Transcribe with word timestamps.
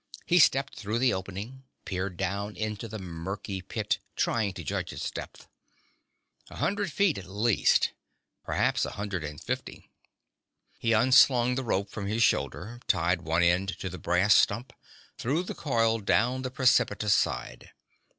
He 0.25 0.39
stepped 0.39 0.75
through 0.75 0.97
the 0.97 1.13
opening, 1.13 1.61
peered 1.85 2.17
down 2.17 2.55
into 2.55 2.87
the 2.87 2.97
murky 2.97 3.61
pit, 3.61 3.99
trying 4.15 4.51
to 4.53 4.63
judge 4.63 4.91
its 4.91 5.11
depth. 5.11 5.47
A 6.49 6.55
hundred 6.55 6.91
feet 6.91 7.19
at 7.19 7.27
least. 7.29 7.91
Perhaps 8.43 8.83
a 8.83 8.89
hundred 8.93 9.23
and 9.23 9.39
fifty. 9.39 9.91
He 10.79 10.91
unslung 10.91 11.53
the 11.53 11.63
rope 11.63 11.91
from 11.91 12.07
his 12.07 12.23
shoulder, 12.23 12.79
tied 12.87 13.21
one 13.21 13.43
end 13.43 13.77
to 13.77 13.89
the 13.91 13.99
brass 13.99 14.35
stump, 14.35 14.73
threw 15.19 15.43
the 15.43 15.53
coil 15.53 15.99
down 15.99 16.41
the 16.41 16.49
precipitous 16.49 17.13
side. 17.13 17.69